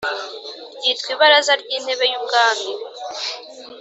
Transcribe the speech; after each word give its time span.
Ryitwa 0.77 1.09
ibaraza 1.15 1.53
ry 1.61 1.69
intebe 1.77 2.05
y 2.11 2.15
ubwami 2.19 2.71